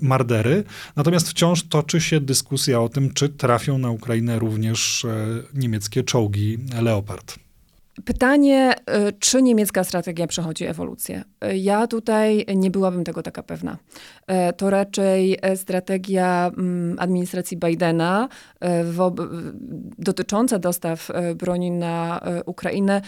Mardery. 0.00 0.64
Natomiast 0.96 1.11
wciąż 1.20 1.62
toczy 1.68 2.00
się 2.00 2.20
dyskusja 2.20 2.80
o 2.80 2.88
tym, 2.88 3.12
czy 3.14 3.28
trafią 3.28 3.78
na 3.78 3.90
Ukrainę 3.90 4.38
również 4.38 5.04
e, 5.04 5.26
niemieckie 5.54 6.04
czołgi 6.04 6.58
Leopard. 6.82 7.34
Pytanie, 8.04 8.74
y, 9.08 9.12
czy 9.18 9.42
niemiecka 9.42 9.84
strategia 9.84 10.26
przechodzi 10.26 10.64
ewolucję? 10.66 11.24
Y, 11.44 11.56
Ja 11.56 11.86
tutaj 11.86 12.46
nie 12.56 12.70
byłabym 12.70 13.04
tego 13.04 13.22
taka 13.22 13.42
pewna. 13.42 13.78
To 14.56 14.70
raczej 14.70 15.38
strategia 15.56 16.50
mm, 16.58 16.96
administracji 16.98 17.56
Bidena 17.56 18.28
dotycząca 19.98 20.58
dostaw 20.58 21.08
broni 21.36 21.70
na 21.70 22.20
Ukrainę 22.46 23.00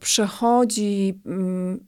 przechodzi 0.00 1.14
mm, 1.26 1.80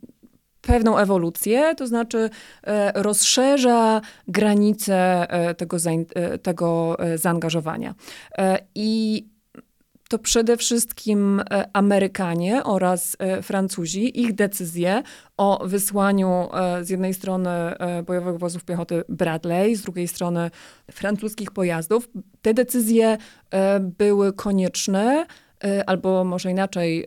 pewną 0.68 0.98
ewolucję, 0.98 1.74
to 1.74 1.86
znaczy 1.86 2.30
e, 2.62 3.02
rozszerza 3.02 4.00
granice 4.28 5.30
e, 5.30 5.54
tego, 5.54 5.76
e, 6.14 6.38
tego 6.38 6.96
zaangażowania. 7.14 7.94
I 8.74 9.26
to 10.08 10.18
przede 10.18 10.56
wszystkim 10.56 11.42
Amerykanie 11.72 12.64
oraz 12.64 13.16
Francuzi, 13.42 14.20
ich 14.20 14.34
decyzje 14.34 15.02
o 15.36 15.66
wysłaniu 15.66 16.48
z 16.82 16.90
jednej 16.90 17.14
strony 17.14 17.50
bojowych 18.06 18.38
wozów 18.38 18.64
piechoty 18.64 19.02
Bradley, 19.08 19.76
z 19.76 19.82
drugiej 19.82 20.08
strony 20.08 20.50
francuskich 20.90 21.50
pojazdów, 21.50 22.08
te 22.42 22.54
decyzje 22.54 23.18
były 23.80 24.32
konieczne 24.32 25.26
albo 25.86 26.24
może 26.24 26.50
inaczej, 26.50 27.06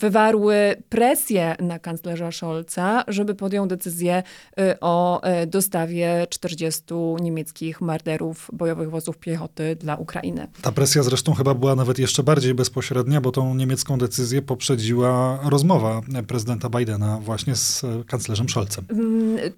wywarły 0.00 0.76
presję 0.88 1.56
na 1.60 1.78
kanclerza 1.78 2.32
Scholza, 2.32 3.04
żeby 3.08 3.34
podjął 3.34 3.66
decyzję 3.66 4.22
y, 4.60 4.80
o 4.80 5.22
e, 5.22 5.46
dostawie 5.46 6.26
40 6.30 6.82
niemieckich 7.20 7.80
marderów 7.80 8.50
bojowych 8.52 8.90
wozów 8.90 9.18
piechoty 9.18 9.76
dla 9.76 9.96
Ukrainy. 9.96 10.48
Ta 10.62 10.72
presja 10.72 11.02
zresztą 11.02 11.34
chyba 11.34 11.54
była 11.54 11.74
nawet 11.74 11.98
jeszcze 11.98 12.22
bardziej 12.22 12.54
bezpośrednia, 12.54 13.20
bo 13.20 13.32
tą 13.32 13.54
niemiecką 13.54 13.98
decyzję 13.98 14.42
poprzedziła 14.42 15.38
rozmowa 15.50 16.00
prezydenta 16.26 16.68
Bidena 16.68 17.18
właśnie 17.20 17.56
z 17.56 17.84
e, 17.84 18.04
kanclerzem 18.06 18.48
Scholzem. 18.48 18.86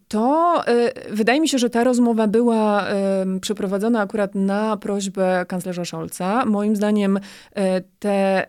To 0.08 0.62
y, 0.68 1.14
wydaje 1.16 1.40
mi 1.40 1.48
się, 1.48 1.58
że 1.58 1.70
ta 1.70 1.84
rozmowa 1.84 2.26
była 2.26 2.86
przeprowadzona 3.40 4.00
akurat 4.00 4.34
na 4.34 4.76
prośbę 4.76 5.44
kanclerza 5.48 5.84
Scholza. 5.84 6.44
Moim 6.46 6.76
zdaniem 6.76 7.16
y, 7.16 7.20
te 7.98 8.46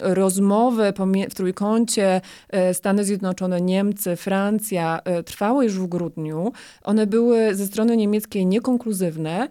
rozmowy 0.00 0.92
w 1.30 1.34
trójkącie 1.34 2.20
y, 2.70 2.74
Stany 2.74 3.04
Zjednoczone, 3.04 3.60
Niemcy, 3.60 4.16
Francja 4.16 5.00
y, 5.20 5.22
trwały 5.22 5.64
już 5.64 5.78
w 5.78 5.86
grudniu. 5.86 6.52
One 6.82 7.06
były 7.06 7.54
ze 7.54 7.66
strony 7.66 7.96
niemieckiej 7.96 8.46
niekonkluzywne, 8.46 9.44
y, 9.44 9.48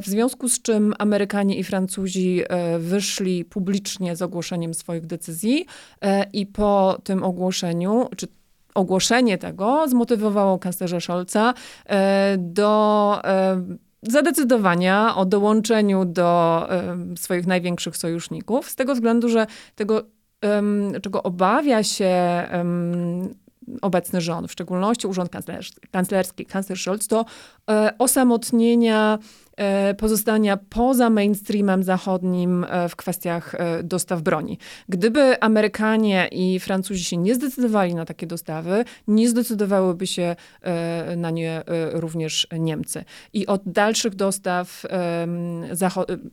w 0.00 0.06
związku 0.06 0.48
z 0.48 0.62
czym 0.62 0.94
Amerykanie 0.98 1.58
i 1.58 1.64
Francuzi 1.64 2.42
wyszli 2.78 3.44
publicznie 3.44 4.16
z 4.16 4.22
ogłoszeniem 4.22 4.74
swoich 4.74 5.06
decyzji 5.06 5.66
i 6.32 6.46
po 6.46 6.98
tym 7.04 7.24
ogłoszeniu, 7.24 8.08
czy 8.16 8.26
ogłoszenie 8.76 9.38
tego 9.38 9.88
zmotywowało 9.88 10.58
kanclerza 10.58 11.00
Scholza 11.00 11.54
e, 11.86 12.36
do 12.38 13.20
e, 13.24 13.62
zadecydowania 14.12 15.16
o 15.16 15.24
dołączeniu 15.24 16.04
do 16.04 16.66
em, 16.68 17.16
swoich 17.16 17.46
największych 17.46 17.96
sojuszników, 17.96 18.70
z 18.70 18.76
tego 18.76 18.94
względu, 18.94 19.28
że 19.28 19.46
tego, 19.74 20.02
em, 20.40 20.92
czego 21.02 21.22
obawia 21.22 21.82
się 21.82 22.06
em, 22.50 23.34
obecny 23.82 24.20
rząd, 24.20 24.48
w 24.48 24.52
szczególności 24.52 25.06
urząd 25.06 25.30
kanclerz- 25.30 25.80
kanclerski, 25.90 26.46
kanclerz 26.46 26.82
Scholz, 26.82 27.08
to 27.08 27.24
e, 27.70 27.94
osamotnienia, 27.98 29.18
pozostania 29.98 30.56
poza 30.56 31.10
mainstreamem 31.10 31.82
zachodnim 31.82 32.64
e, 32.64 32.88
w 32.88 32.96
kwestiach 32.96 33.54
e, 33.54 33.82
dostaw 33.82 34.22
broni. 34.22 34.58
Gdyby 34.88 35.40
Amerykanie 35.40 36.28
i 36.32 36.60
Francuzi 36.60 37.04
się 37.04 37.16
nie 37.16 37.34
zdecydowali 37.34 37.94
na 37.94 38.04
takie 38.04 38.26
dostawy, 38.26 38.84
nie 39.08 39.28
zdecydowałyby 39.28 40.06
się 40.06 40.36
e, 40.62 41.16
na 41.16 41.30
nie 41.30 41.50
e, 41.50 41.90
również 42.00 42.46
Niemcy. 42.58 43.04
I 43.32 43.46
od 43.46 43.62
dalszych 43.66 44.14
dostaw 44.14 44.86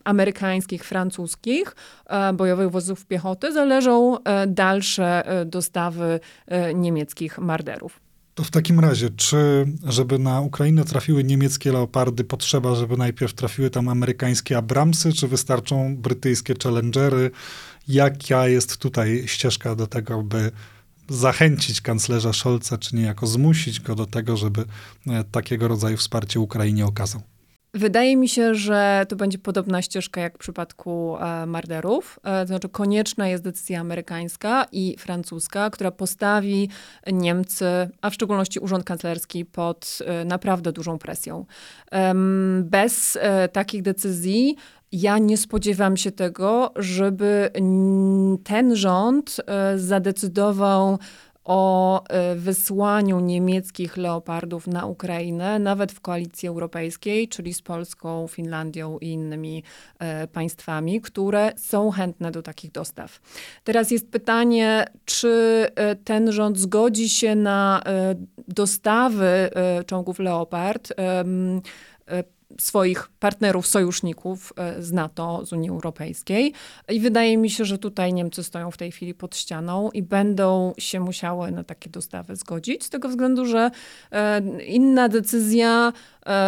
amerykańskich, 0.04 0.84
francuskich 0.84 1.76
e, 2.06 2.34
bojowych 2.34 2.70
wozów 2.72 3.06
piechoty 3.06 3.52
zależą 3.52 4.24
e, 4.24 4.48
dalsze 4.48 5.28
e, 5.28 5.46
dostawy 5.46 6.20
e, 6.48 6.74
niemieckich 6.74 7.40
marderów. 7.40 8.03
To 8.36 8.44
w 8.44 8.52
takim 8.52 8.80
razie, 8.80 9.10
czy 9.10 9.66
żeby 9.84 10.20
na 10.20 10.42
Ukrainę 10.42 10.86
trafiły 10.86 11.24
niemieckie 11.24 11.72
leopardy, 11.72 12.24
potrzeba, 12.24 12.76
żeby 12.76 12.98
najpierw 12.98 13.34
trafiły 13.34 13.70
tam 13.70 13.90
amerykańskie 13.90 14.58
Abramsy, 14.58 15.14
czy 15.14 15.28
wystarczą 15.28 15.98
brytyjskie 15.98 16.54
Challengery? 16.64 17.32
Jaka 17.88 18.48
jest 18.48 18.78
tutaj 18.78 19.24
ścieżka 19.28 19.76
do 19.76 19.88
tego, 19.88 20.24
by 20.24 20.52
zachęcić 21.10 21.82
kanclerza 21.82 22.34
Scholza, 22.34 22.78
czy 22.78 22.96
niejako 22.96 23.28
zmusić 23.28 23.80
go 23.80 23.96
do 23.96 24.06
tego, 24.06 24.38
żeby 24.38 24.66
e, 25.08 25.24
takiego 25.24 25.68
rodzaju 25.68 25.98
wsparcie 25.98 26.40
Ukrainie 26.40 26.86
okazał? 26.86 27.22
Wydaje 27.76 28.18
mi 28.18 28.30
się, 28.30 28.56
że 28.56 29.06
to 29.10 29.16
będzie 29.16 29.38
podobna 29.38 29.82
ścieżka 29.82 30.22
jak 30.22 30.36
w 30.36 30.38
przypadku 30.38 31.18
e, 31.18 31.46
Marderów. 31.46 32.20
E, 32.24 32.42
to 32.42 32.48
znaczy 32.48 32.70
konieczna 32.70 33.28
jest 33.28 33.44
decyzja 33.44 33.80
amerykańska 33.80 34.66
i 34.72 34.96
francuska, 35.00 35.70
która 35.70 35.92
postawi 35.92 36.70
Niemcy, 37.12 37.66
a 38.02 38.10
w 38.10 38.14
szczególności 38.14 38.60
Urząd 38.60 38.84
Kanclerski 38.84 39.46
pod 39.46 40.00
e, 40.06 40.26
naprawdę 40.26 40.72
dużą 40.72 40.98
presją. 40.98 41.46
Bez 42.62 43.18
e, 43.22 43.48
takich 43.48 43.82
decyzji 43.82 44.56
ja 44.92 45.18
nie 45.18 45.38
spodziewam 45.38 45.98
się 45.98 46.12
tego, 46.12 46.72
żeby 46.76 47.50
ten 48.44 48.76
rząd 48.76 49.38
e, 49.48 49.80
zadecydował 49.80 51.00
o 51.46 52.04
e, 52.04 52.36
wysłaniu 52.36 53.20
niemieckich 53.20 53.98
leopardów 53.98 54.68
na 54.68 54.86
Ukrainę, 54.86 55.60
nawet 55.60 55.92
w 55.92 56.02
koalicji 56.02 56.50
europejskiej, 56.50 57.28
czyli 57.28 57.54
z 57.54 57.62
Polską, 57.62 58.28
Finlandią 58.28 58.98
i 59.00 59.08
innymi 59.08 59.64
e, 60.00 60.28
państwami, 60.28 61.02
które 61.02 61.52
są 61.56 61.92
chętne 61.92 62.32
do 62.32 62.42
takich 62.42 62.72
dostaw. 62.72 63.20
Teraz 63.64 63.92
jest 63.92 64.12
pytanie, 64.12 64.86
czy 65.06 65.66
e, 65.76 65.96
ten 65.96 66.32
rząd 66.32 66.58
zgodzi 66.58 67.10
się 67.10 67.36
na 67.36 67.84
dostawy 68.48 69.50
czołgów 69.86 70.20
Leopard. 70.20 70.94
Swoich 72.60 73.10
partnerów, 73.20 73.68
sojuszników 73.68 74.54
e, 74.56 74.84
z 74.84 74.92
NATO, 74.92 75.46
z 75.46 75.54
Unii 75.54 75.70
Europejskiej. 75.70 76.54
I 76.90 77.00
wydaje 77.00 77.38
mi 77.38 77.50
się, 77.50 77.66
że 77.66 77.78
tutaj 77.78 78.14
Niemcy 78.14 78.44
stoją 78.44 78.72
w 78.72 78.78
tej 78.78 78.92
chwili 78.92 79.14
pod 79.14 79.36
ścianą 79.36 79.92
i 79.92 80.04
będą 80.04 80.74
się 80.78 81.00
musiały 81.00 81.52
na 81.52 81.64
takie 81.64 81.90
dostawy 81.90 82.36
zgodzić, 82.36 82.84
z 82.84 82.90
tego 82.90 83.10
względu, 83.10 83.46
że 83.46 83.72
e, 84.12 84.42
inna 84.64 85.10
decyzja 85.10 85.94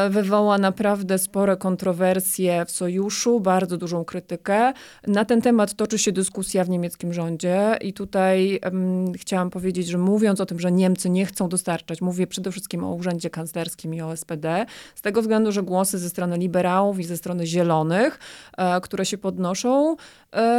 wywoła 0.09 0.57
naprawdę 0.57 1.17
spore 1.17 1.57
kontrowersje 1.57 2.65
w 2.65 2.71
sojuszu, 2.71 3.39
bardzo 3.39 3.77
dużą 3.77 4.05
krytykę. 4.05 4.73
Na 5.07 5.25
ten 5.25 5.41
temat 5.41 5.73
toczy 5.73 5.97
się 5.97 6.11
dyskusja 6.11 6.63
w 6.63 6.69
niemieckim 6.69 7.13
rządzie 7.13 7.77
i 7.81 7.93
tutaj 7.93 8.59
um, 8.63 9.13
chciałam 9.13 9.49
powiedzieć, 9.49 9.87
że 9.87 9.97
mówiąc 9.97 10.41
o 10.41 10.45
tym, 10.45 10.59
że 10.59 10.71
Niemcy 10.71 11.09
nie 11.09 11.25
chcą 11.25 11.49
dostarczać, 11.49 12.01
mówię 12.01 12.27
przede 12.27 12.51
wszystkim 12.51 12.83
o 12.83 12.93
Urzędzie 12.93 13.29
Kanclerskim 13.29 13.93
i 13.93 14.01
o 14.01 14.17
SPD, 14.17 14.65
z 14.95 15.01
tego 15.01 15.21
względu, 15.21 15.51
że 15.51 15.63
głosy 15.63 15.99
ze 15.99 16.09
strony 16.09 16.37
liberałów 16.37 16.99
i 16.99 17.03
ze 17.03 17.17
strony 17.17 17.45
zielonych, 17.47 18.19
e, 18.57 18.81
które 18.81 19.05
się 19.05 19.17
podnoszą, 19.17 19.91
e, 19.91 19.95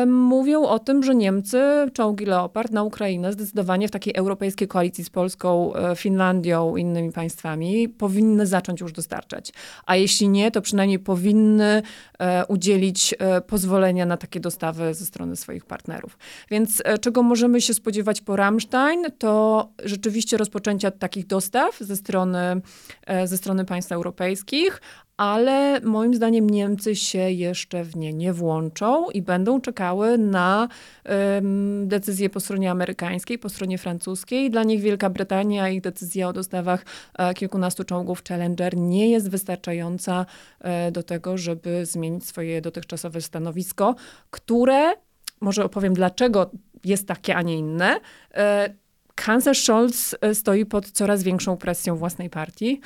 mówią 0.06 0.62
o 0.62 0.78
tym, 0.78 1.02
że 1.02 1.14
Niemcy 1.14 1.60
czołgi 1.92 2.24
Leopard 2.24 2.72
na 2.72 2.82
Ukrainę 2.82 3.32
zdecydowanie 3.32 3.88
w 3.88 3.90
takiej 3.90 4.14
europejskiej 4.16 4.68
koalicji 4.68 5.04
z 5.04 5.10
Polską, 5.10 5.74
e, 5.74 5.96
Finlandią 5.96 6.76
innymi 6.76 7.12
państwami 7.12 7.88
powinny 7.88 8.46
zacząć 8.46 8.80
już 8.80 8.92
dostarczać. 8.92 9.52
A 9.86 9.96
jeśli 9.96 10.28
nie, 10.28 10.50
to 10.50 10.62
przynajmniej 10.62 10.98
powinny 10.98 11.82
e, 12.18 12.46
udzielić 12.46 13.14
e, 13.18 13.40
pozwolenia 13.40 14.06
na 14.06 14.16
takie 14.16 14.40
dostawy 14.40 14.94
ze 14.94 15.06
strony 15.06 15.36
swoich 15.36 15.64
partnerów. 15.64 16.18
Więc 16.50 16.82
czego 17.00 17.22
możemy 17.22 17.60
się 17.60 17.74
spodziewać 17.74 18.20
po 18.20 18.36
Rammstein, 18.36 19.04
to 19.18 19.68
rzeczywiście 19.84 20.36
rozpoczęcia 20.36 20.90
takich 20.90 21.26
dostaw 21.26 21.78
ze 21.78 21.96
strony, 21.96 22.60
ze 23.24 23.36
strony 23.36 23.64
państw 23.64 23.92
europejskich, 23.92 24.80
ale 25.16 25.80
moim 25.80 26.14
zdaniem 26.14 26.50
Niemcy 26.50 26.96
się 26.96 27.18
jeszcze 27.18 27.84
w 27.84 27.96
nie 27.96 28.12
nie 28.12 28.32
włączą 28.32 29.10
i 29.10 29.22
będą 29.22 29.60
czekały 29.60 30.18
na 30.18 30.68
um, 31.04 31.88
decyzję 31.88 32.30
po 32.30 32.40
stronie 32.40 32.70
amerykańskiej, 32.70 33.38
po 33.38 33.48
stronie 33.48 33.78
francuskiej. 33.78 34.50
Dla 34.50 34.62
nich 34.62 34.80
Wielka 34.80 35.10
Brytania, 35.10 35.68
ich 35.68 35.80
decyzja 35.80 36.28
o 36.28 36.32
dostawach 36.32 36.84
e, 37.18 37.34
kilkunastu 37.34 37.84
czołgów 37.84 38.22
Challenger 38.28 38.76
nie 38.76 39.10
jest 39.10 39.30
wystarczająca 39.30 40.26
e, 40.60 40.92
do 40.92 41.02
tego, 41.02 41.38
żeby 41.38 41.86
zmienić 41.86 42.26
swoje 42.26 42.60
dotychczasowe 42.60 43.20
stanowisko, 43.20 43.94
które, 44.30 44.92
może 45.40 45.64
opowiem 45.64 45.94
dlaczego 45.94 46.50
jest 46.84 47.08
takie, 47.08 47.36
a 47.36 47.42
nie 47.42 47.58
inne, 47.58 48.00
e, 48.34 48.74
Kanclerz 49.14 49.64
Scholz 49.64 50.14
e, 50.20 50.34
stoi 50.34 50.66
pod 50.66 50.90
coraz 50.90 51.22
większą 51.22 51.56
presją 51.56 51.96
własnej 51.96 52.30
partii. 52.30 52.80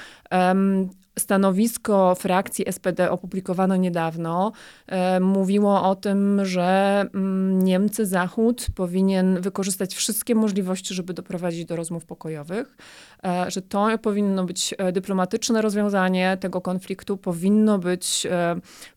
Stanowisko 1.19 2.15
frakcji 2.15 2.65
SPD 2.71 3.11
opublikowano 3.11 3.77
niedawno. 3.77 4.53
E, 4.87 5.21
mówiło 5.21 5.83
o 5.83 5.95
tym, 5.95 6.45
że 6.45 7.01
mm, 7.15 7.63
Niemcy, 7.63 8.07
Zachód 8.07 8.67
powinien 8.75 9.41
wykorzystać 9.41 9.95
wszystkie 9.95 10.35
możliwości, 10.35 10.95
żeby 10.95 11.15
doprowadzić 11.15 11.65
do 11.65 11.77
rozmów 11.77 12.07
pokojowych, 12.07 12.77
e, 13.25 13.51
że 13.51 13.63
to 13.63 13.99
powinno 14.03 14.45
być 14.45 14.75
dyplomatyczne 14.93 15.63
rozwiązanie 15.63 16.37
tego 16.41 16.61
konfliktu, 16.61 17.17
powinno 17.17 17.79
być 17.79 18.27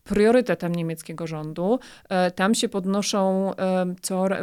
priorytetem 0.04 0.74
niemieckiego 0.74 1.26
rządu. 1.26 1.78
Tam 2.34 2.54
się 2.54 2.68
podnoszą 2.68 3.52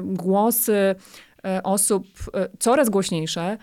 głosy, 0.01 0.95
E, 1.30 1.30
osób, 1.63 2.07
e, 2.33 2.49
coraz 2.59 2.89
głośniejsze, 2.89 3.57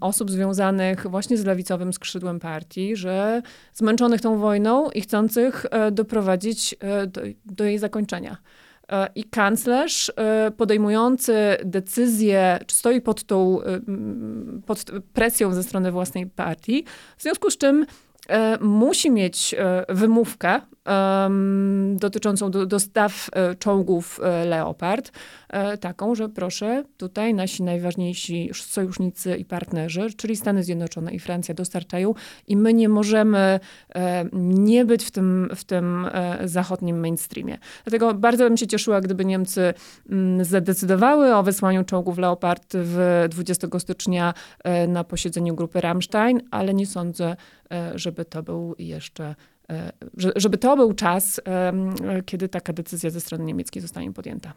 osób 0.00 0.30
związanych 0.30 1.06
właśnie 1.06 1.36
z 1.36 1.44
lewicowym 1.44 1.92
skrzydłem 1.92 2.40
partii, 2.40 2.96
że 2.96 3.42
zmęczonych 3.74 4.20
tą 4.20 4.38
wojną 4.38 4.90
i 4.90 5.00
chcących 5.00 5.66
e, 5.70 5.90
doprowadzić 5.90 6.74
do, 7.06 7.20
do 7.44 7.64
jej 7.64 7.78
zakończenia. 7.78 8.36
I 9.14 9.24
kanclerz 9.24 10.12
podejmujący 10.56 11.56
decyzję, 11.64 12.58
czy 12.66 12.76
stoi 12.76 13.00
pod 13.00 13.24
tą 13.24 13.58
pod 14.66 14.84
presją 15.12 15.54
ze 15.54 15.62
strony 15.62 15.92
własnej 15.92 16.26
partii, 16.26 16.84
w 17.16 17.22
związku 17.22 17.50
z 17.50 17.58
czym 17.58 17.86
musi 18.60 19.10
mieć 19.10 19.54
wymówkę 19.88 20.60
dotyczącą 21.94 22.50
do, 22.50 22.66
dostaw 22.66 23.30
czołgów 23.58 24.20
Leopard. 24.46 25.12
E, 25.48 25.78
taką, 25.78 26.14
że 26.14 26.28
proszę, 26.28 26.84
tutaj 26.96 27.34
nasi 27.34 27.62
najważniejsi 27.62 28.50
sojusznicy 28.54 29.36
i 29.36 29.44
partnerzy, 29.44 30.12
czyli 30.16 30.36
Stany 30.36 30.64
Zjednoczone 30.64 31.12
i 31.12 31.18
Francja 31.18 31.54
dostarczają 31.54 32.14
i 32.46 32.56
my 32.56 32.74
nie 32.74 32.88
możemy 32.88 33.60
e, 33.94 34.24
nie 34.32 34.84
być 34.84 35.04
w 35.04 35.10
tym, 35.10 35.48
w 35.54 35.64
tym 35.64 36.06
e, 36.12 36.38
zachodnim 36.48 37.00
mainstreamie. 37.00 37.58
Dlatego 37.84 38.14
bardzo 38.14 38.44
bym 38.44 38.56
się 38.56 38.66
cieszyła, 38.66 39.00
gdyby 39.00 39.24
Niemcy 39.24 39.74
mm, 40.10 40.44
zadecydowały 40.44 41.34
o 41.34 41.42
wysłaniu 41.42 41.84
czołgów 41.84 42.18
Leopard 42.18 42.72
w 42.74 43.26
20 43.28 43.68
stycznia 43.78 44.34
na 44.88 45.04
posiedzeniu 45.04 45.54
grupy 45.54 45.80
Rammstein, 45.80 46.40
ale 46.50 46.74
nie 46.74 46.86
sądzę, 46.86 47.36
żeby 47.94 48.24
to 48.24 48.42
był 48.42 48.74
jeszcze 48.78 49.34
żeby 50.36 50.58
to 50.58 50.76
był 50.76 50.92
czas, 50.92 51.40
kiedy 52.26 52.48
taka 52.48 52.72
decyzja 52.72 53.10
ze 53.10 53.20
strony 53.20 53.44
niemieckiej 53.44 53.82
zostanie 53.82 54.12
podjęta. 54.12 54.52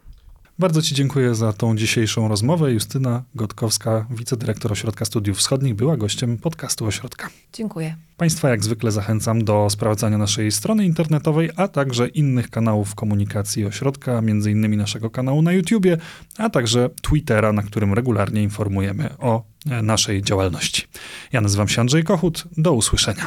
Bardzo 0.60 0.82
Ci 0.82 0.94
dziękuję 0.94 1.34
za 1.34 1.52
tą 1.52 1.76
dzisiejszą 1.76 2.28
rozmowę. 2.28 2.72
Justyna 2.72 3.22
Gotkowska, 3.34 4.06
wicedyrektor 4.10 4.72
Ośrodka 4.72 5.04
Studiów 5.04 5.38
Wschodnich, 5.38 5.74
była 5.74 5.96
gościem 5.96 6.38
podcastu 6.38 6.86
Ośrodka. 6.86 7.28
Dziękuję. 7.52 7.96
Państwa 8.16 8.48
jak 8.48 8.64
zwykle 8.64 8.90
zachęcam 8.90 9.44
do 9.44 9.70
sprawdzania 9.70 10.18
naszej 10.18 10.52
strony 10.52 10.84
internetowej, 10.84 11.50
a 11.56 11.68
także 11.68 12.08
innych 12.08 12.50
kanałów 12.50 12.94
komunikacji 12.94 13.66
Ośrodka, 13.66 14.22
między 14.22 14.50
innymi 14.50 14.76
naszego 14.76 15.10
kanału 15.10 15.42
na 15.42 15.52
YouTubie, 15.52 15.98
a 16.38 16.50
także 16.50 16.90
Twittera, 17.02 17.52
na 17.52 17.62
którym 17.62 17.94
regularnie 17.94 18.42
informujemy 18.42 19.10
o 19.18 19.42
e, 19.70 19.82
naszej 19.82 20.22
działalności. 20.22 20.86
Ja 21.32 21.40
nazywam 21.40 21.68
się 21.68 21.80
Andrzej 21.80 22.04
Kochut. 22.04 22.44
Do 22.56 22.72
usłyszenia. 22.72 23.26